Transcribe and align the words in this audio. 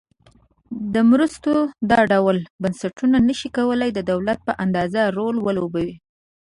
د 0.93 0.95
مرستو 1.11 1.53
دا 1.91 1.99
ډول 2.11 2.37
بنسټونه 2.63 3.17
نشي 3.29 3.49
کولای 3.57 3.89
د 3.93 3.99
دولت 4.11 4.39
په 4.47 4.53
اندازه 4.63 5.01
رول 5.17 5.35
ولوبوي. 5.41 5.91